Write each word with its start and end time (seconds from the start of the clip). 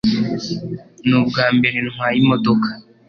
Ni 1.07 1.15
ubwambere 1.19 1.77
ntwaye 1.87 2.17
imodoka. 2.23 2.69